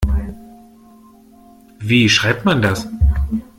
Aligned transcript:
Wie 1.77 2.09
schreibt 2.09 2.43
man 2.43 2.63
das? 2.63 2.87